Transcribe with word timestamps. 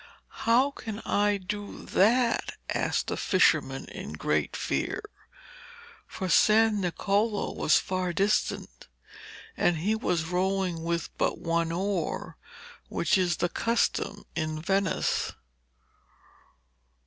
'How 0.45 0.71
can 0.71 0.99
I 1.01 1.37
do 1.37 1.85
that?' 1.85 2.53
asked 2.73 3.05
the 3.05 3.17
fisherman 3.17 3.85
in 3.85 4.13
great 4.13 4.55
fear. 4.55 5.03
For 6.07 6.27
San 6.27 6.81
Niccolo 6.81 7.51
was 7.53 7.77
far 7.77 8.11
distant, 8.11 8.87
and 9.55 9.77
he 9.77 9.93
was 9.93 10.23
rowing 10.25 10.81
with 10.83 11.15
but 11.19 11.37
one 11.37 11.71
oar, 11.71 12.35
which 12.89 13.15
is 13.15 13.37
the 13.37 13.49
custom 13.49 14.23
in 14.35 14.59
Venice. 14.59 15.33